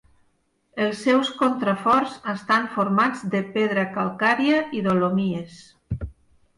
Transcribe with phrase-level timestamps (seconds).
[0.85, 5.65] Els seus contraforts estan formats de pedra calcària i dolomies.